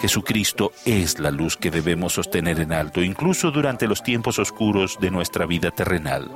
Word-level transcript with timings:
Jesucristo 0.00 0.72
es 0.84 1.18
la 1.18 1.30
luz 1.30 1.56
que 1.56 1.70
debemos 1.70 2.12
sostener 2.14 2.60
en 2.60 2.72
alto, 2.72 3.02
incluso 3.02 3.50
durante 3.50 3.86
los 3.86 4.02
tiempos 4.02 4.38
oscuros 4.38 4.98
de 5.00 5.10
nuestra 5.10 5.46
vida 5.46 5.70
terrenal. 5.70 6.30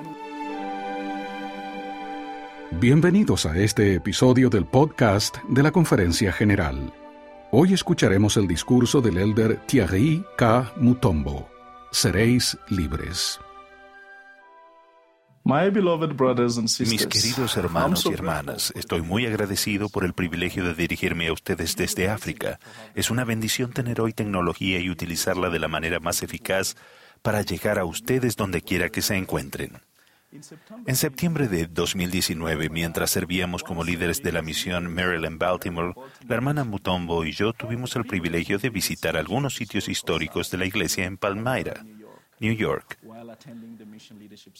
Bienvenidos 2.71 3.45
a 3.45 3.59
este 3.59 3.95
episodio 3.95 4.49
del 4.49 4.65
podcast 4.65 5.37
de 5.49 5.63
la 5.63 5.73
Conferencia 5.73 6.33
General. 6.33 6.95
Hoy 7.51 7.74
escucharemos 7.74 8.38
el 8.38 8.46
discurso 8.46 9.03
del 9.03 9.19
elder 9.19 9.61
Thierry 9.67 10.24
K. 10.38 10.72
Mutombo. 10.77 11.51
Seréis 11.90 12.56
libres. 12.69 13.40
Mis 16.80 17.06
queridos 17.06 17.56
hermanos 17.56 18.06
y 18.06 18.12
hermanas, 18.12 18.73
estoy 18.77 19.01
muy 19.01 19.27
agradecido 19.27 19.88
por 19.88 20.05
el 20.05 20.12
privilegio 20.12 20.64
de 20.64 20.74
dirigirme 20.74 21.28
a 21.28 21.33
ustedes 21.33 21.77
desde 21.77 22.10
África. 22.10 22.60
Es 22.95 23.10
una 23.10 23.24
bendición 23.24 23.73
tener 23.73 24.00
hoy 24.00 24.12
tecnología 24.12 24.80
y 24.80 24.91
utilizarla 24.91 25.48
de 25.48 25.59
la 25.59 25.69
manera 25.69 25.98
más 25.98 26.23
eficaz 26.23 26.77
para 27.23 27.42
llegar 27.42 27.78
a 27.78 27.84
ustedes 27.84 28.37
donde 28.37 28.61
quiera 28.61 28.91
que 28.91 29.02
se 29.02 29.16
encuentren. 29.16 29.80
En 30.87 30.95
septiembre 30.95 31.48
de 31.48 31.66
2019, 31.66 32.69
mientras 32.69 33.11
servíamos 33.11 33.64
como 33.64 33.83
líderes 33.83 34.22
de 34.22 34.30
la 34.30 34.42
misión 34.42 34.95
Maryland 34.95 35.38
Baltimore, 35.38 35.95
la 36.28 36.36
hermana 36.36 36.62
Mutombo 36.62 37.25
y 37.25 37.33
yo 37.33 37.52
tuvimos 37.52 37.97
el 37.97 38.05
privilegio 38.05 38.59
de 38.59 38.70
visitar 38.70 39.16
algunos 39.16 39.56
sitios 39.56 39.88
históricos 39.88 40.50
de 40.52 40.59
la 40.59 40.66
iglesia 40.66 41.05
en 41.05 41.16
Palmyra, 41.16 41.84
New 42.40 42.54
York, 42.54 42.98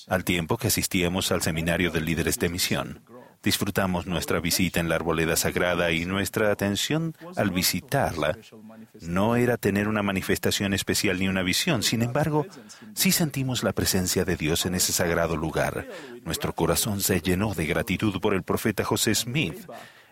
al 0.07 0.25
tiempo 0.25 0.57
que 0.59 0.69
asistíamos 0.69 1.33
al 1.33 1.43
seminario 1.43 1.91
de 1.91 2.01
líderes 2.01 2.39
de 2.39 2.49
misión. 2.49 3.03
Disfrutamos 3.43 4.07
nuestra 4.07 4.39
visita 4.39 4.81
en 4.81 4.91
la 4.91 4.97
arboleda 4.97 5.35
sagrada 5.35 5.91
y 5.91 6.05
nuestra 6.05 6.53
atención 6.53 7.17
al 7.37 7.51
visitarla 7.51 8.37
no 9.01 9.35
era 9.35 9.57
tener 9.57 9.89
una 9.89 10.03
manifestación 10.03 10.75
especial 10.75 11.19
ni 11.19 11.29
una 11.29 11.43
visión. 11.43 11.83
Sin 11.83 12.03
embargo, 12.03 12.47
sí 12.95 13.13
sentimos 13.13 13.63
la 13.63 13.73
presencia 13.73 14.27
de 14.27 14.37
Dios 14.37 14.67
en 14.67 14.75
ese 14.75 14.93
sagrado 14.93 15.37
lugar. 15.37 15.89
Nuestro 16.25 16.55
corazón 16.55 17.01
se 17.01 17.23
llenó 17.23 17.55
de 17.55 17.65
gratitud 17.65 18.21
por 18.21 18.35
el 18.35 18.43
profeta 18.43 18.85
José 18.85 19.15
Smith. 19.15 19.67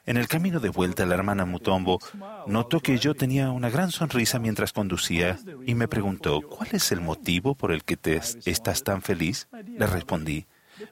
En 0.09 0.17
el 0.17 0.27
camino 0.27 0.59
de 0.59 0.71
vuelta, 0.71 1.05
la 1.05 1.17
hermana 1.17 1.45
Mutombo 1.45 2.01
notó 2.47 2.81
que 2.81 2.97
yo 2.97 3.15
tenía 3.15 3.51
una 3.51 3.69
gran 3.69 3.91
sonrisa 3.91 4.39
mientras 4.39 4.73
conducía 4.73 5.39
y 5.67 5.75
me 5.75 5.87
preguntó, 5.87 6.41
¿cuál 6.41 6.71
es 6.73 6.93
el 6.93 7.03
motivo 7.03 7.55
por 7.55 7.73
el 7.73 7.85
que 7.85 7.99
te 7.99 8.19
estás 8.47 8.85
tan 8.85 9.03
feliz? 9.03 9.49
Le 9.53 9.87
respondí, 9.87 10.47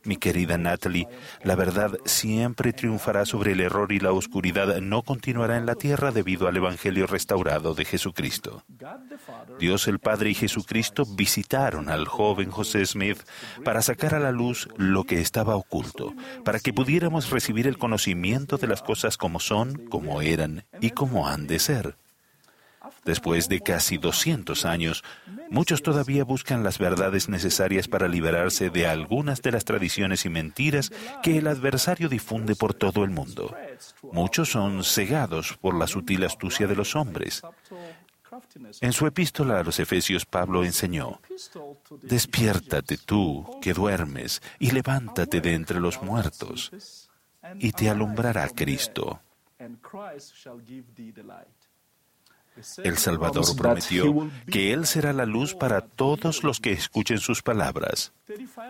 mi 0.05 0.17
querida 0.17 0.59
Natalie, 0.59 1.09
la 1.43 1.55
verdad 1.55 1.99
siempre 2.05 2.73
triunfará 2.73 3.25
sobre 3.25 3.53
el 3.53 3.61
error 3.61 3.93
y 3.93 4.01
la 4.01 4.13
oscuridad 4.13 4.81
no 4.81 5.03
continuará 5.03 5.57
en 5.57 5.67
la 5.67 5.75
tierra 5.75 6.11
debido 6.11 6.49
al 6.49 6.57
Evangelio 6.57 7.07
restaurado 7.07 7.75
de 7.75 7.85
Jesucristo. 7.85 8.65
Dios 9.59 9.89
el 9.89 9.99
Padre 9.99 10.31
y 10.31 10.35
Jesucristo 10.35 11.05
visitaron 11.05 11.89
al 11.89 12.07
joven 12.07 12.51
José 12.51 12.85
Smith 12.87 13.19
para 13.65 13.83
sacar 13.83 14.15
a 14.15 14.21
la 14.21 14.33
luz 14.33 14.69
lo 14.77 15.05
que 15.05 15.21
estaba 15.21 15.57
oculto, 15.57 16.15
para 16.45 16.59
que 16.59 16.73
pudiéramos 16.73 17.31
recibir 17.31 17.67
el 17.67 17.79
conocimiento 17.79 18.57
de 18.57 18.67
las 18.67 18.83
cosas 18.83 19.17
como 19.17 19.41
son, 19.41 19.87
como 19.89 20.23
eran 20.23 20.65
y 20.81 20.91
como 20.91 21.29
han 21.29 21.47
de 21.47 21.59
ser. 21.59 21.97
Después 23.07 23.49
de 23.49 23.61
casi 23.61 23.99
200 23.99 24.65
años, 24.65 25.05
muchos 25.49 25.83
todavía 25.83 26.25
buscan 26.25 26.65
las 26.65 26.79
verdades 26.79 27.29
necesarias 27.29 27.87
para 27.87 28.09
liberarse 28.09 28.69
de 28.69 28.89
algunas 28.89 29.43
de 29.43 29.53
las 29.53 29.65
tradiciones 29.65 30.27
y 30.27 30.29
mentiras 30.29 30.91
que 31.23 31.39
el 31.39 31.47
adversario 31.47 32.09
difunde 32.09 32.57
por 32.57 32.75
todo 32.75 33.05
el 33.05 33.11
mundo. 33.11 33.55
Muchos 34.13 34.51
son 34.51 34.83
cegados 34.83 35.57
por 35.61 35.77
la 35.77 35.87
sutil 35.87 36.25
astucia 36.25 36.67
de 36.67 36.75
los 36.75 36.97
hombres. 36.97 37.43
En 38.81 38.93
su 38.93 39.07
epístola 39.07 39.61
a 39.61 39.63
los 39.63 39.79
Efesios, 39.79 40.27
Pablo 40.27 40.65
enseñó, 40.65 41.21
Despiértate 42.03 42.99
tú 42.99 43.59
que 43.63 43.73
duermes 43.73 44.43
y 44.59 44.73
levántate 44.73 45.41
de 45.41 45.55
entre 45.55 45.81
los 45.81 46.03
muertos, 46.03 47.09
y 47.59 47.71
te 47.71 47.89
alumbrará 47.89 48.49
Cristo. 48.49 49.21
El 52.83 52.97
Salvador 52.97 53.45
prometió 53.57 54.31
que 54.51 54.73
Él 54.73 54.87
será 54.87 55.13
la 55.13 55.27
luz 55.27 55.55
para 55.55 55.81
todos 55.81 56.43
los 56.43 56.61
que 56.61 56.73
escuchen 56.73 57.19
sus 57.19 57.43
palabras. 57.43 58.13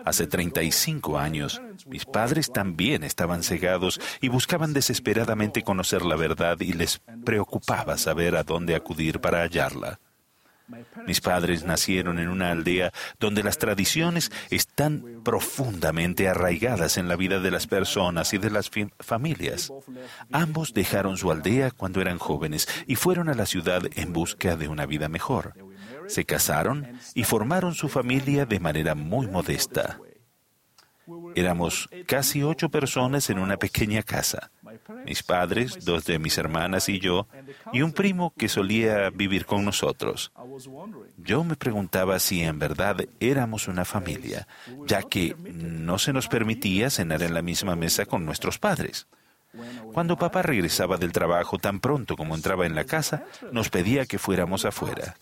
Hace 0.05 0.27
35 0.27 1.17
años, 1.17 1.61
mis 1.87 2.05
padres 2.05 2.51
también 2.51 3.03
estaban 3.03 3.43
cegados 3.43 3.99
y 4.21 4.29
buscaban 4.29 4.73
desesperadamente 4.73 5.63
conocer 5.63 6.03
la 6.03 6.15
verdad 6.15 6.59
y 6.59 6.73
les 6.73 7.01
preocupaba 7.25 7.97
saber 7.97 8.35
a 8.35 8.43
dónde 8.43 8.75
acudir 8.75 9.19
para 9.19 9.41
hallarla. 9.41 9.99
Mis 11.05 11.21
padres 11.21 11.63
nacieron 11.63 12.19
en 12.19 12.27
una 12.27 12.51
aldea 12.51 12.91
donde 13.19 13.43
las 13.43 13.57
tradiciones 13.57 14.31
están 14.49 15.21
profundamente 15.23 16.27
arraigadas 16.27 16.97
en 16.97 17.07
la 17.07 17.15
vida 17.15 17.39
de 17.39 17.51
las 17.51 17.67
personas 17.67 18.33
y 18.33 18.37
de 18.37 18.49
las 18.49 18.69
familias. 18.99 19.71
Ambos 20.31 20.73
dejaron 20.73 21.17
su 21.17 21.31
aldea 21.31 21.71
cuando 21.71 22.01
eran 22.01 22.17
jóvenes 22.17 22.67
y 22.85 22.95
fueron 22.95 23.29
a 23.29 23.33
la 23.33 23.45
ciudad 23.45 23.83
en 23.95 24.11
busca 24.11 24.57
de 24.57 24.67
una 24.67 24.85
vida 24.85 25.07
mejor. 25.07 25.53
Se 26.07 26.25
casaron 26.25 26.99
y 27.13 27.23
formaron 27.23 27.73
su 27.73 27.87
familia 27.87 28.45
de 28.45 28.59
manera 28.59 28.95
muy 28.95 29.27
modesta. 29.27 29.99
Éramos 31.35 31.89
casi 32.05 32.43
ocho 32.43 32.69
personas 32.69 33.29
en 33.29 33.39
una 33.39 33.57
pequeña 33.57 34.03
casa. 34.03 34.51
Mis 35.05 35.23
padres, 35.23 35.85
dos 35.85 36.05
de 36.05 36.19
mis 36.19 36.37
hermanas 36.37 36.89
y 36.89 36.99
yo, 36.99 37.27
y 37.73 37.81
un 37.81 37.91
primo 37.93 38.33
que 38.37 38.49
solía 38.49 39.09
vivir 39.09 39.45
con 39.45 39.65
nosotros. 39.65 40.31
Yo 41.17 41.43
me 41.43 41.55
preguntaba 41.55 42.19
si 42.19 42.41
en 42.41 42.59
verdad 42.59 42.97
éramos 43.19 43.67
una 43.67 43.85
familia, 43.85 44.47
ya 44.85 45.03
que 45.03 45.35
no 45.37 45.99
se 45.99 46.13
nos 46.13 46.27
permitía 46.27 46.89
cenar 46.89 47.23
en 47.23 47.33
la 47.33 47.41
misma 47.41 47.75
mesa 47.75 48.05
con 48.05 48.25
nuestros 48.25 48.59
padres. 48.59 49.07
Cuando 49.93 50.17
papá 50.17 50.41
regresaba 50.41 50.97
del 50.97 51.11
trabajo 51.11 51.57
tan 51.57 51.79
pronto 51.79 52.15
como 52.15 52.35
entraba 52.35 52.65
en 52.65 52.75
la 52.75 52.83
casa, 52.85 53.25
nos 53.51 53.69
pedía 53.69 54.05
que 54.05 54.19
fuéramos 54.19 54.65
afuera. 54.65 55.15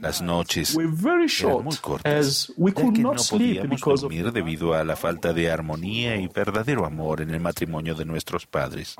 Las 0.00 0.22
noches 0.22 0.76
eran 0.76 1.64
muy 1.64 1.76
cortas, 1.76 2.52
ya 2.56 2.74
que 2.74 2.82
no 3.00 3.12
podíamos 3.12 3.80
dormir 3.80 4.32
debido 4.32 4.74
a 4.74 4.84
la 4.84 4.96
falta 4.96 5.32
de 5.32 5.50
armonía 5.50 6.16
y 6.16 6.28
verdadero 6.28 6.86
amor 6.86 7.20
en 7.20 7.30
el 7.30 7.40
matrimonio 7.40 7.94
de 7.94 8.04
nuestros 8.04 8.46
padres. 8.46 8.96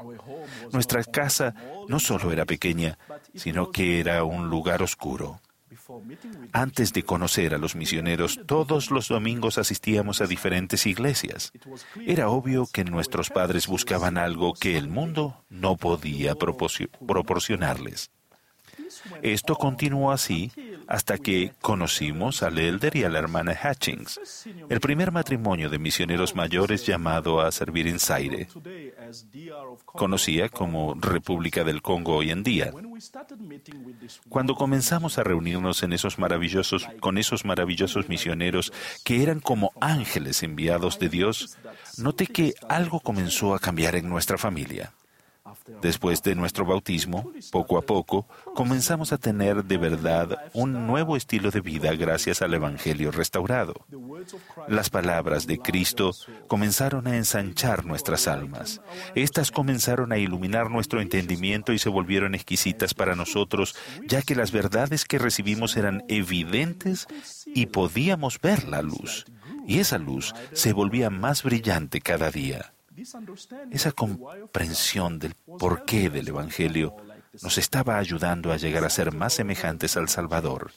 Nuestra 0.73 1.05
casa 1.05 1.55
no 1.89 2.01
solo 2.01 2.33
era 2.33 2.45
pequeña, 2.45 2.99
sino 3.35 3.71
que 3.71 4.01
era 4.01 4.25
un 4.25 4.49
lugar 4.49 4.83
oscuro. 4.83 5.41
Antes 6.53 6.93
de 6.93 7.03
conocer 7.03 7.55
a 7.55 7.59
los 7.59 7.75
misioneros, 7.77 8.41
todos 8.47 8.91
los 8.91 9.09
domingos 9.09 9.59
asistíamos 9.59 10.21
a 10.21 10.27
diferentes 10.27 10.87
iglesias. 10.87 11.53
Era 12.07 12.29
obvio 12.29 12.67
que 12.73 12.85
nuestros 12.85 13.31
padres 13.31 13.67
buscaban 13.67 14.19
algo 14.19 14.55
que 14.55 14.77
el 14.77 14.89
mundo 14.89 15.45
no 15.49 15.77
podía 15.77 16.35
proporcionarles. 16.35 18.11
Esto 19.23 19.57
continuó 19.57 20.13
así 20.13 20.53
hasta 20.87 21.19
que 21.19 21.53
conocimos 21.61 22.43
al 22.43 22.59
elder 22.59 22.97
y 22.97 23.05
a 23.05 23.09
la 23.09 23.19
hermana 23.19 23.55
Hatchings, 23.55 24.21
el 24.69 24.81
primer 24.81 25.13
matrimonio 25.13 25.69
de 25.71 25.79
misioneros 25.79 26.35
mayores 26.35 26.87
llamado 26.87 27.41
a 27.41 27.51
servir 27.53 27.87
en 27.89 27.99
Zaire, 27.99 28.49
conocía 29.85 30.49
como 30.49 30.95
República 30.95 31.65
del 31.65 31.83
Congo 31.83 32.17
hoy 32.17 32.31
en 32.31 32.43
día. 32.43 32.73
Cuando 34.29 34.55
comenzamos 34.55 35.19
a 35.19 35.25
reunirnos 35.25 35.81
con 37.01 37.19
esos 37.19 37.45
maravillosos 37.45 38.09
misioneros 38.09 38.73
que 39.05 39.23
eran 39.23 39.41
como 39.41 39.73
ángeles 39.81 40.43
enviados 40.43 40.99
de 40.99 41.09
Dios, 41.09 41.57
noté 41.99 42.27
que 42.27 42.55
algo 42.69 43.01
comenzó 43.01 43.55
a 43.55 43.59
cambiar 43.59 43.97
en 43.97 44.09
nuestra 44.09 44.39
familia. 44.39 44.93
Después 45.81 46.23
de 46.23 46.35
nuestro 46.35 46.67
bautismo, 46.67 47.33
poco 47.51 47.79
a 47.79 47.83
poco, 47.83 48.27
comenzamos 48.55 49.13
a 49.13 49.19
tener 49.19 49.65
de 49.65 49.79
verdad 49.79 50.39
un 50.53 50.87
nuevo 50.87 51.17
estilo 51.17 51.51
de 51.51 51.61
vida 51.61 51.95
gracias 51.95 52.43
al 52.43 52.53
Evangelio 52.53 53.11
restaurado. 53.11 53.75
Las 54.69 54.91
palabras 54.91 55.47
de 55.47 55.59
Cristo 55.59 56.13
comenzaron 56.49 57.07
a 57.07 57.17
ensanchar 57.17 57.87
nuestras 57.87 58.29
almas. 58.29 58.83
Estas 59.15 59.51
comenzaron 59.51 60.13
a 60.13 60.19
iluminar 60.19 60.71
nuestro 60.71 61.01
entendimiento 61.01 61.73
y 61.73 61.79
se 61.79 61.89
volvieron 61.89 62.35
exquisitas 62.35 62.93
para 62.93 63.17
nosotros, 63.17 63.75
ya 64.07 64.21
que 64.21 64.35
las 64.35 64.53
verdades 64.53 65.05
que 65.05 65.19
recibimos 65.19 65.77
eran 65.77 66.05
evidentes 66.09 67.07
y 67.47 67.67
podíamos 67.67 68.41
ver 68.41 68.65
la 68.65 68.83
luz. 68.83 69.25
Y 69.67 69.79
esa 69.79 69.97
luz 69.97 70.35
se 70.53 70.75
volvía 70.75 71.09
más 71.09 71.43
brillante 71.43 72.01
cada 72.01 72.31
día. 72.31 72.75
Esa 73.71 73.93
comprensión 73.93 75.19
del 75.19 75.35
porqué 75.35 76.11
del 76.11 76.29
Evangelio 76.29 76.97
nos 77.43 77.59
estaba 77.59 77.99
ayudando 77.99 78.53
a 78.53 78.57
llegar 78.57 78.85
a 78.85 78.91
ser 78.91 79.13
más 79.13 79.35
semejantes 79.35 79.97
al 79.97 80.09
Salvador. 80.09 80.71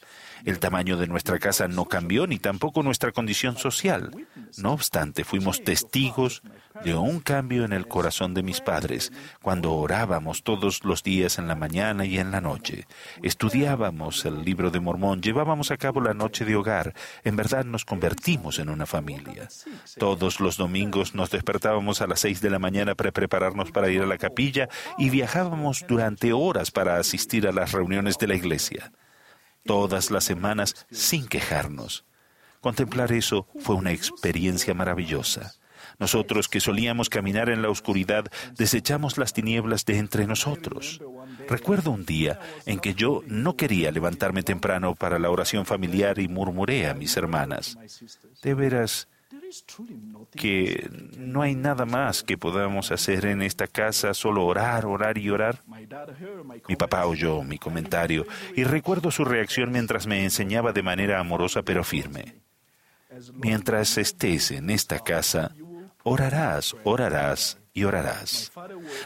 El 0.43 0.59
tamaño 0.59 0.97
de 0.97 1.07
nuestra 1.07 1.39
casa 1.39 1.67
no 1.67 1.85
cambió 1.85 2.25
ni 2.25 2.39
tampoco 2.39 2.83
nuestra 2.83 3.11
condición 3.11 3.57
social. 3.57 4.11
No 4.57 4.73
obstante, 4.73 5.23
fuimos 5.23 5.63
testigos 5.63 6.41
dio 6.83 7.01
un 7.01 7.19
cambio 7.19 7.65
en 7.65 7.73
el 7.73 7.87
corazón 7.87 8.33
de 8.33 8.43
mis 8.43 8.61
padres 8.61 9.11
cuando 9.41 9.73
orábamos 9.73 10.43
todos 10.43 10.83
los 10.83 11.03
días 11.03 11.37
en 11.37 11.47
la 11.47 11.55
mañana 11.55 12.05
y 12.05 12.19
en 12.19 12.31
la 12.31 12.41
noche. 12.41 12.87
Estudiábamos 13.21 14.25
el 14.25 14.43
libro 14.43 14.71
de 14.71 14.79
Mormón, 14.79 15.21
llevábamos 15.21 15.71
a 15.71 15.77
cabo 15.77 16.01
la 16.01 16.13
noche 16.13 16.45
de 16.45 16.55
hogar. 16.55 16.93
En 17.23 17.35
verdad 17.35 17.65
nos 17.65 17.85
convertimos 17.85 18.59
en 18.59 18.69
una 18.69 18.85
familia. 18.85 19.47
Todos 19.97 20.39
los 20.39 20.57
domingos 20.57 21.15
nos 21.15 21.29
despertábamos 21.29 22.01
a 22.01 22.07
las 22.07 22.19
seis 22.19 22.41
de 22.41 22.49
la 22.49 22.59
mañana 22.59 22.95
para 22.95 23.11
prepararnos 23.11 23.71
para 23.71 23.89
ir 23.89 24.01
a 24.01 24.07
la 24.07 24.17
capilla 24.17 24.69
y 24.97 25.09
viajábamos 25.09 25.85
durante 25.87 26.33
horas 26.33 26.71
para 26.71 26.97
asistir 26.97 27.47
a 27.47 27.51
las 27.51 27.71
reuniones 27.71 28.17
de 28.17 28.27
la 28.27 28.35
iglesia. 28.35 28.91
Todas 29.65 30.11
las 30.11 30.23
semanas 30.23 30.87
sin 30.91 31.27
quejarnos. 31.27 32.05
Contemplar 32.61 33.11
eso 33.11 33.47
fue 33.59 33.75
una 33.75 33.91
experiencia 33.91 34.73
maravillosa. 34.73 35.53
Nosotros 35.99 36.47
que 36.47 36.59
solíamos 36.59 37.09
caminar 37.09 37.49
en 37.49 37.61
la 37.61 37.69
oscuridad, 37.69 38.25
desechamos 38.55 39.17
las 39.17 39.33
tinieblas 39.33 39.85
de 39.85 39.97
entre 39.97 40.27
nosotros. 40.27 41.01
Recuerdo 41.47 41.91
un 41.91 42.05
día 42.05 42.39
en 42.65 42.79
que 42.79 42.93
yo 42.93 43.21
no 43.27 43.55
quería 43.55 43.91
levantarme 43.91 44.43
temprano 44.43 44.95
para 44.95 45.19
la 45.19 45.29
oración 45.29 45.65
familiar 45.65 46.19
y 46.19 46.27
murmuré 46.27 46.87
a 46.87 46.93
mis 46.93 47.15
hermanas, 47.17 47.77
de 48.41 48.53
veras 48.53 49.07
que 50.35 50.89
no 51.17 51.41
hay 51.41 51.55
nada 51.55 51.85
más 51.85 52.23
que 52.23 52.37
podamos 52.37 52.91
hacer 52.91 53.25
en 53.25 53.41
esta 53.41 53.67
casa, 53.67 54.13
solo 54.13 54.45
orar, 54.45 54.85
orar 54.85 55.17
y 55.17 55.29
orar. 55.29 55.61
Mi 56.67 56.75
papá 56.75 57.05
oyó 57.05 57.43
mi 57.43 57.57
comentario 57.57 58.25
y 58.55 58.63
recuerdo 58.63 59.11
su 59.11 59.25
reacción 59.25 59.71
mientras 59.71 60.07
me 60.07 60.23
enseñaba 60.23 60.73
de 60.73 60.83
manera 60.83 61.19
amorosa 61.19 61.61
pero 61.63 61.83
firme. 61.83 62.35
Mientras 63.33 63.97
estés 63.97 64.51
en 64.51 64.69
esta 64.69 64.99
casa, 64.99 65.51
orarás, 66.07 66.73
orarás 66.85 67.57
y 67.73 67.83
orarás. 67.83 68.51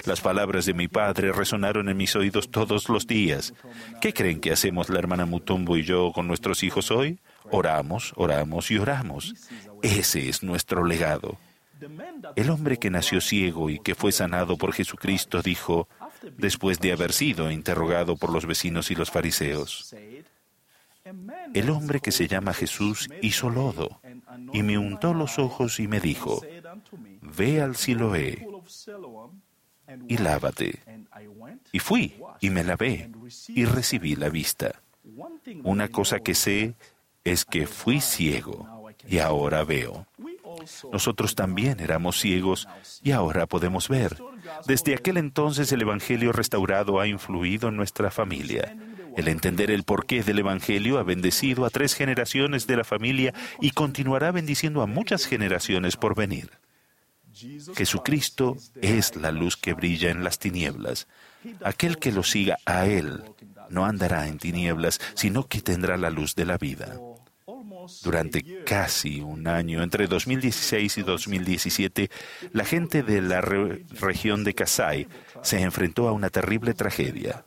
Las 0.06 0.22
palabras 0.22 0.68
de 0.68 0.76
mi 0.76 0.88
padre 0.88 1.32
resonaron 1.32 1.90
en 1.90 1.98
mis 1.98 2.16
oídos 2.16 2.52
todos 2.52 2.90
los 2.90 3.08
días. 3.08 3.56
¿Qué 4.00 4.14
creen 4.14 4.40
que 4.40 4.52
hacemos 4.52 4.90
la 4.90 5.00
hermana 5.00 5.26
Mutombo 5.26 5.78
y 5.78 5.84
yo 5.84 6.12
con 6.14 6.28
nuestros 6.28 6.62
hijos 6.62 6.92
hoy? 6.92 7.20
Oramos, 7.50 8.14
oramos 8.18 8.70
y 8.70 8.78
oramos. 8.78 9.34
Ese 9.82 10.30
es 10.30 10.44
nuestro 10.44 10.86
legado. 10.86 11.40
El 12.36 12.52
hombre 12.52 12.78
que 12.78 12.92
nació 12.92 13.20
ciego 13.20 13.72
y 13.72 13.80
que 13.80 13.96
fue 13.96 14.12
sanado 14.12 14.56
por 14.56 14.72
Jesucristo 14.72 15.42
dijo, 15.42 15.90
después 16.38 16.80
de 16.80 16.92
haber 16.92 17.14
sido 17.14 17.50
interrogado 17.50 18.16
por 18.16 18.32
los 18.32 18.46
vecinos 18.46 18.92
y 18.92 18.96
los 18.96 19.10
fariseos, 19.10 19.96
el 21.56 21.70
hombre 21.72 22.00
que 22.00 22.12
se 22.12 22.28
llama 22.28 22.54
Jesús 22.54 23.10
hizo 23.24 23.50
lodo 23.50 24.01
y 24.54 24.64
me 24.64 24.78
untó 24.78 25.14
los 25.14 25.40
ojos 25.40 25.80
y 25.80 25.88
me 25.88 26.00
dijo, 26.00 26.42
ve 27.22 27.62
al 27.62 27.76
Siloé 27.76 28.48
y 30.08 30.18
lávate. 30.18 30.80
Y 31.72 31.80
fui 31.80 32.16
y 32.40 32.50
me 32.50 32.64
lavé 32.64 33.12
y 33.50 33.66
recibí 33.66 34.16
la 34.16 34.30
vista. 34.30 34.82
Una 35.64 35.88
cosa 35.88 36.20
que 36.20 36.36
sé 36.36 36.76
es 37.24 37.46
que 37.46 37.68
fui 37.68 38.02
ciego 38.02 38.92
y 39.08 39.20
ahora 39.20 39.64
veo. 39.64 40.08
Nosotros 40.92 41.36
también 41.36 41.80
éramos 41.80 42.20
ciegos 42.20 42.68
y 43.04 43.12
ahora 43.12 43.48
podemos 43.48 43.90
ver. 43.90 44.18
Desde 44.68 44.94
aquel 44.94 45.18
entonces 45.18 45.72
el 45.72 45.82
Evangelio 45.82 46.32
restaurado 46.32 47.00
ha 47.00 47.08
influido 47.08 47.70
en 47.70 47.78
nuestra 47.78 48.12
familia. 48.12 48.76
El 49.18 49.28
entender 49.28 49.72
el 49.72 49.84
porqué 49.84 50.24
del 50.24 50.40
Evangelio 50.40 51.00
ha 51.00 51.04
bendecido 51.04 51.66
a 51.66 51.70
tres 51.70 51.94
generaciones 51.94 52.68
de 52.68 52.78
la 52.78 52.84
familia 52.84 53.34
y 53.60 53.72
continuará 53.72 54.32
bendiciendo 54.32 54.82
a 54.82 54.88
muchas 54.88 55.26
generaciones 55.26 55.98
por 55.98 56.16
venir. 56.16 56.50
Jesucristo 57.76 58.58
es 58.82 59.16
la 59.16 59.32
luz 59.32 59.58
que 59.58 59.74
brilla 59.74 60.12
en 60.12 60.24
las 60.24 60.40
tinieblas. 60.40 61.08
Aquel 61.64 61.98
que 61.98 62.12
lo 62.12 62.24
siga 62.24 62.58
a 62.66 62.86
Él 62.86 63.24
no 63.70 63.86
andará 63.86 64.28
en 64.28 64.38
tinieblas, 64.38 65.00
sino 65.16 65.48
que 65.48 65.62
tendrá 65.62 65.98
la 65.98 66.10
luz 66.10 66.36
de 66.36 66.46
la 66.46 66.58
vida. 66.58 66.98
Durante 68.04 68.64
casi 68.64 69.22
un 69.22 69.48
año, 69.48 69.82
entre 69.82 70.08
2016 70.08 70.98
y 70.98 71.02
2017, 71.04 72.12
la 72.54 72.66
gente 72.66 73.02
de 73.02 73.22
la 73.22 73.42
región 73.42 74.44
de 74.44 74.54
Kasai 74.54 75.08
se 75.42 75.62
enfrentó 75.62 76.08
a 76.08 76.12
una 76.12 76.30
terrible 76.30 76.74
tragedia. 76.74 77.46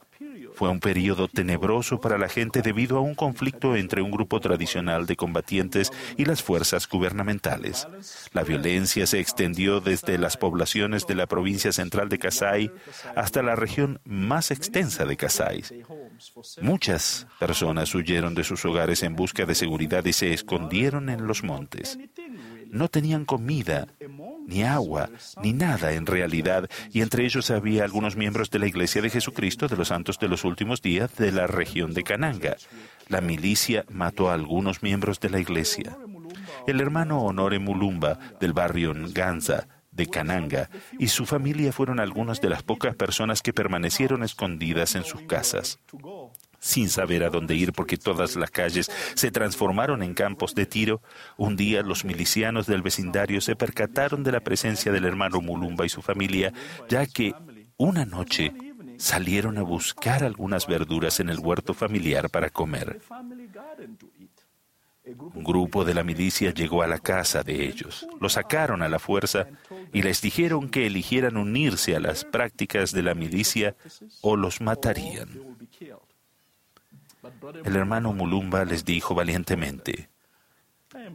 Fue 0.54 0.68
un 0.68 0.80
periodo 0.80 1.28
tenebroso 1.28 2.00
para 2.00 2.18
la 2.18 2.28
gente 2.28 2.62
debido 2.62 2.98
a 2.98 3.00
un 3.00 3.14
conflicto 3.14 3.76
entre 3.76 4.02
un 4.02 4.10
grupo 4.10 4.40
tradicional 4.40 5.06
de 5.06 5.16
combatientes 5.16 5.92
y 6.16 6.24
las 6.24 6.42
fuerzas 6.42 6.88
gubernamentales. 6.88 7.88
La 8.32 8.44
violencia 8.44 9.06
se 9.06 9.20
extendió 9.20 9.80
desde 9.80 10.18
las 10.18 10.36
poblaciones 10.36 11.06
de 11.06 11.14
la 11.14 11.26
provincia 11.26 11.72
central 11.72 12.08
de 12.08 12.18
Kasai 12.18 12.70
hasta 13.16 13.42
la 13.42 13.56
región 13.56 14.00
más 14.04 14.50
extensa 14.50 15.04
de 15.04 15.16
Kasai. 15.16 15.64
Muchas 16.60 17.26
personas 17.40 17.94
huyeron 17.94 18.34
de 18.34 18.44
sus 18.44 18.64
hogares 18.64 19.02
en 19.02 19.16
busca 19.16 19.44
de 19.46 19.54
seguridad 19.54 20.04
y 20.04 20.12
se 20.12 20.32
escondieron 20.32 21.08
en 21.08 21.26
los 21.26 21.42
montes. 21.42 21.98
No 22.74 22.88
tenían 22.88 23.24
comida 23.24 23.86
ni 24.48 24.64
agua, 24.64 25.08
ni 25.40 25.52
nada 25.52 25.92
en 25.92 26.06
realidad, 26.06 26.68
y 26.92 27.02
entre 27.02 27.24
ellos 27.24 27.52
había 27.52 27.84
algunos 27.84 28.16
miembros 28.16 28.50
de 28.50 28.58
la 28.58 28.66
Iglesia 28.66 29.00
de 29.00 29.10
Jesucristo 29.10 29.68
de 29.68 29.76
los 29.76 29.88
Santos 29.88 30.18
de 30.18 30.26
los 30.26 30.42
Últimos 30.42 30.82
Días 30.82 31.14
de 31.14 31.30
la 31.30 31.46
región 31.46 31.94
de 31.94 32.02
Cananga. 32.02 32.56
La 33.06 33.20
milicia 33.20 33.84
mató 33.90 34.28
a 34.28 34.34
algunos 34.34 34.82
miembros 34.82 35.20
de 35.20 35.30
la 35.30 35.38
Iglesia. 35.38 35.96
El 36.66 36.80
hermano 36.80 37.22
Honore 37.22 37.60
Mulumba, 37.60 38.18
del 38.40 38.52
barrio 38.52 38.92
Nganza, 38.92 39.68
de 39.92 40.08
Cananga, 40.08 40.68
y 40.98 41.06
su 41.06 41.26
familia 41.26 41.70
fueron 41.70 42.00
algunas 42.00 42.40
de 42.40 42.48
las 42.48 42.64
pocas 42.64 42.96
personas 42.96 43.40
que 43.40 43.52
permanecieron 43.52 44.24
escondidas 44.24 44.96
en 44.96 45.04
sus 45.04 45.22
casas 45.22 45.78
sin 46.64 46.88
saber 46.88 47.22
a 47.25 47.28
dónde 47.28 47.55
ir 47.55 47.75
porque 47.75 47.99
todas 47.99 48.37
las 48.37 48.50
calles 48.50 48.90
se 49.14 49.31
transformaron 49.31 50.02
en 50.02 50.14
campos 50.14 50.55
de 50.55 50.64
tiro, 50.64 51.02
un 51.37 51.56
día 51.56 51.82
los 51.82 52.06
milicianos 52.06 52.66
del 52.66 52.81
vecindario 52.81 53.43
se 53.43 53.55
percataron 53.55 54.25
de 54.25 54.32
la 54.32 54.40
presencia 54.40 54.90
del 54.90 55.05
hermano 55.05 55.43
Mulumba 55.43 55.84
y 55.84 55.90
su 55.90 56.00
familia, 56.00 56.55
ya 56.88 57.05
que 57.05 57.34
una 57.76 58.06
noche 58.06 58.55
salieron 58.96 59.58
a 59.58 59.62
buscar 59.62 60.25
algunas 60.25 60.66
verduras 60.66 61.20
en 61.20 61.28
el 61.28 61.38
huerto 61.38 61.75
familiar 61.75 62.31
para 62.31 62.49
comer. 62.49 62.99
Un 65.05 65.44
grupo 65.44 65.84
de 65.84 65.93
la 65.93 66.02
milicia 66.02 66.55
llegó 66.55 66.82
a 66.82 66.87
la 66.87 66.99
casa 66.99 67.43
de 67.43 67.67
ellos, 67.67 68.08
los 68.22 68.32
sacaron 68.32 68.81
a 68.81 68.88
la 68.88 68.99
fuerza 68.99 69.48
y 69.93 70.00
les 70.00 70.22
dijeron 70.22 70.70
que 70.70 70.86
eligieran 70.86 71.36
unirse 71.36 71.94
a 71.94 72.00
las 72.00 72.24
prácticas 72.24 72.93
de 72.93 73.03
la 73.03 73.15
milicia 73.15 73.77
o 74.22 74.34
los 74.36 74.62
matarían. 74.62 75.29
El 77.64 77.76
hermano 77.76 78.12
Mulumba 78.12 78.64
les 78.64 78.84
dijo 78.84 79.14
valientemente, 79.14 80.10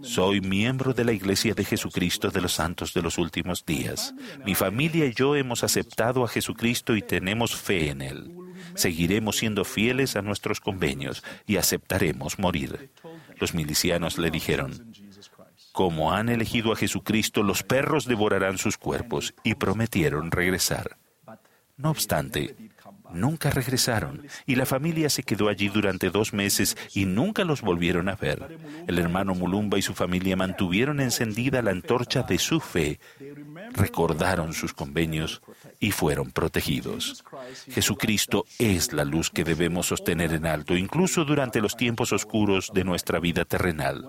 soy 0.02 0.42
miembro 0.42 0.94
de 0.94 1.06
la 1.06 1.14
Iglesia 1.14 1.54
de 1.54 1.64
Jesucristo 1.64 2.30
de 2.30 2.42
los 2.42 2.54
Santos 2.54 2.94
de 2.94 3.02
los 3.02 3.18
Últimos 3.18 3.66
Días. 3.66 4.14
Mi 4.46 4.56
familia 4.56 5.06
y 5.06 5.14
yo 5.14 5.36
hemos 5.36 5.64
aceptado 5.64 6.24
a 6.24 6.28
Jesucristo 6.28 6.96
y 6.96 7.02
tenemos 7.02 7.56
fe 7.56 7.90
en 7.90 8.02
Él. 8.02 8.36
Seguiremos 8.76 9.38
siendo 9.38 9.64
fieles 9.64 10.16
a 10.16 10.22
nuestros 10.22 10.60
convenios 10.60 11.24
y 11.46 11.58
aceptaremos 11.58 12.40
morir. 12.40 12.92
Los 13.38 13.54
milicianos 13.54 14.18
le 14.18 14.32
dijeron, 14.32 14.94
como 15.72 16.12
han 16.12 16.30
elegido 16.30 16.74
a 16.74 16.76
Jesucristo, 16.76 17.44
los 17.44 17.64
perros 17.64 18.06
devorarán 18.06 18.58
sus 18.58 18.78
cuerpos 18.78 19.34
y 19.44 19.56
prometieron 19.56 20.32
regresar. 20.32 20.98
No 21.78 21.92
obstante, 21.92 22.56
nunca 23.14 23.50
regresaron 23.50 24.28
y 24.46 24.56
la 24.56 24.66
familia 24.66 25.10
se 25.10 25.24
quedó 25.24 25.50
allí 25.50 25.70
durante 25.70 26.10
dos 26.10 26.34
meses 26.34 26.78
y 26.94 27.06
nunca 27.06 27.44
los 27.44 27.62
volvieron 27.62 28.10
a 28.10 28.16
ver. 28.16 28.58
El 28.88 29.00
hermano 29.00 29.36
Mulumba 29.36 29.78
y 29.78 29.82
su 29.82 29.94
familia 29.94 30.36
mantuvieron 30.36 31.00
encendida 31.00 31.62
la 31.62 31.72
antorcha 31.72 32.24
de 32.24 32.38
su 32.38 32.60
fe, 32.60 33.00
recordaron 33.74 34.54
sus 34.54 34.74
convenios 34.74 35.42
y 35.80 35.92
fueron 35.92 36.32
protegidos. 36.32 37.24
Jesucristo 37.70 38.46
es 38.58 38.94
la 38.94 39.06
luz 39.06 39.30
que 39.30 39.44
debemos 39.44 39.88
sostener 39.88 40.34
en 40.34 40.46
alto, 40.46 40.76
incluso 40.76 41.26
durante 41.26 41.62
los 41.62 41.76
tiempos 41.76 42.14
oscuros 42.14 42.72
de 42.74 42.84
nuestra 42.84 43.20
vida 43.20 43.46
terrenal. 43.46 44.08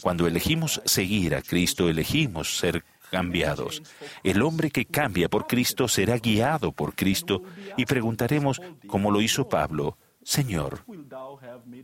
Cuando 0.00 0.26
elegimos 0.26 0.80
seguir 0.84 1.34
a 1.34 1.42
Cristo, 1.42 1.88
elegimos 1.88 2.56
ser 2.56 2.84
cambiados. 3.12 3.82
El 4.24 4.40
hombre 4.40 4.70
que 4.70 4.86
cambia 4.86 5.28
por 5.28 5.46
Cristo 5.46 5.86
será 5.86 6.16
guiado 6.16 6.72
por 6.72 6.94
Cristo 6.94 7.42
y 7.76 7.84
preguntaremos, 7.84 8.60
como 8.86 9.10
lo 9.10 9.20
hizo 9.20 9.46
Pablo, 9.46 9.98
Señor, 10.24 10.84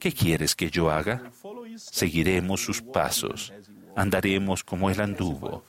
¿qué 0.00 0.10
quieres 0.12 0.56
que 0.56 0.70
yo 0.70 0.90
haga? 0.90 1.30
Seguiremos 1.76 2.64
sus 2.64 2.80
pasos, 2.80 3.52
andaremos 3.94 4.64
como 4.64 4.88
él 4.88 5.00
anduvo. 5.02 5.64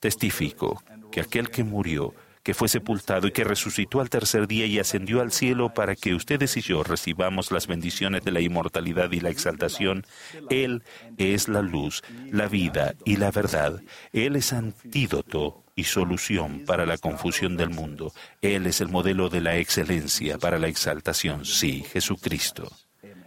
Testifico 0.00 0.82
que 1.10 1.22
aquel 1.22 1.48
que 1.48 1.64
murió, 1.64 2.12
que 2.46 2.54
fue 2.54 2.68
sepultado 2.68 3.26
y 3.26 3.32
que 3.32 3.42
resucitó 3.42 4.00
al 4.00 4.08
tercer 4.08 4.46
día 4.46 4.66
y 4.66 4.78
ascendió 4.78 5.20
al 5.20 5.32
cielo 5.32 5.74
para 5.74 5.96
que 5.96 6.14
ustedes 6.14 6.56
y 6.56 6.60
yo 6.60 6.84
recibamos 6.84 7.50
las 7.50 7.66
bendiciones 7.66 8.22
de 8.22 8.30
la 8.30 8.40
inmortalidad 8.40 9.10
y 9.10 9.18
la 9.18 9.30
exaltación. 9.30 10.06
Él 10.48 10.84
es 11.18 11.48
la 11.48 11.60
luz, 11.60 12.04
la 12.30 12.46
vida 12.46 12.94
y 13.04 13.16
la 13.16 13.32
verdad. 13.32 13.82
Él 14.12 14.36
es 14.36 14.52
antídoto 14.52 15.64
y 15.74 15.82
solución 15.82 16.62
para 16.64 16.86
la 16.86 16.98
confusión 16.98 17.56
del 17.56 17.70
mundo. 17.70 18.12
Él 18.42 18.68
es 18.68 18.80
el 18.80 18.90
modelo 18.90 19.28
de 19.28 19.40
la 19.40 19.56
excelencia 19.56 20.38
para 20.38 20.60
la 20.60 20.68
exaltación. 20.68 21.44
Sí, 21.44 21.84
Jesucristo. 21.92 22.70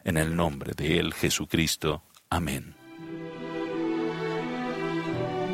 En 0.06 0.16
el 0.16 0.34
nombre 0.34 0.72
de 0.78 0.98
Él, 0.98 1.14
Jesucristo. 1.14 2.04
Amén. 2.30 2.79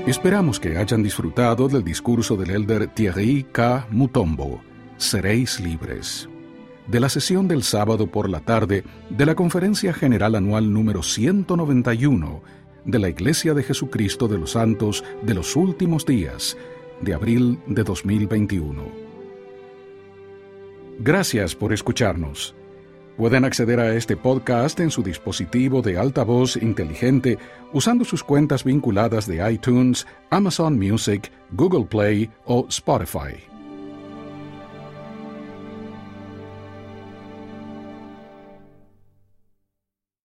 Esperamos 0.08 0.60
que 0.60 0.78
hayan 0.78 1.02
disfrutado 1.02 1.68
del 1.68 1.84
discurso 1.84 2.38
del 2.38 2.52
elder 2.52 2.94
Thierry 2.94 3.44
K. 3.52 3.88
Mutombo, 3.90 4.62
Seréis 4.98 5.60
libres, 5.60 6.30
de 6.86 7.00
la 7.00 7.10
sesión 7.10 7.48
del 7.48 7.64
sábado 7.64 8.06
por 8.06 8.30
la 8.30 8.42
tarde 8.42 8.84
de 9.10 9.26
la 9.26 9.34
Conferencia 9.34 9.94
General 9.94 10.36
Anual 10.36 10.72
número 10.72 11.02
191 11.02 12.44
de 12.86 13.00
la 13.00 13.10
Iglesia 13.10 13.56
de 13.56 13.64
Jesucristo 13.64 14.28
de 14.28 14.38
los 14.38 14.52
Santos 14.52 15.04
de 15.24 15.34
los 15.34 15.56
Últimos 15.56 16.06
Días, 16.06 16.56
de 17.02 17.16
abril 17.16 17.58
de 17.66 17.84
2021. 17.84 18.84
Gracias 21.00 21.56
por 21.56 21.74
escucharnos. 21.74 22.54
Pueden 23.18 23.46
acceder 23.46 23.80
a 23.80 23.96
este 23.96 24.18
podcast 24.18 24.78
en 24.82 24.92
su 24.92 25.02
dispositivo 25.02 25.82
de 25.82 25.98
altavoz 25.98 26.58
inteligente 26.58 27.38
usando 27.72 28.04
sus 28.04 28.24
cuentas 28.24 28.66
vinculadas 28.66 29.26
de 29.26 29.50
iTunes, 29.52 30.06
Amazon 30.32 30.78
Music, 30.78 31.32
Google 31.52 31.86
Play 31.86 32.30
o 32.46 32.66
Spotify. 32.68 33.55